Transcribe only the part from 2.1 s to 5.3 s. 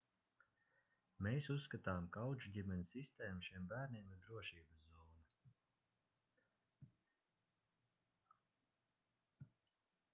ka audžuģimeņu sistēma šiem bērniem ir drošības zona